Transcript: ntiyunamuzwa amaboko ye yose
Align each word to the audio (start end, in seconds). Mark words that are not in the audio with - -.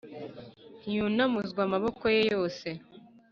ntiyunamuzwa 0.79 1.59
amaboko 1.67 2.03
ye 2.15 2.21
yose 2.33 2.67